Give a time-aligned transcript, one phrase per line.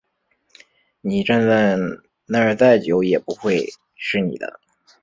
[1.01, 1.77] 你站在
[2.25, 4.59] 那再久也不会是你的